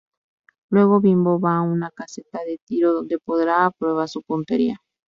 [0.71, 4.77] Luego Bimbo va a una caseta de tiro, donde pondrá a prueba su puntería.